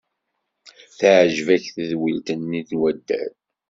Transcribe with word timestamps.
Teɛjeb-ak 0.97 1.65
tedwilt-nni 1.75 2.61
n 2.69 2.71
waddal? 2.79 3.31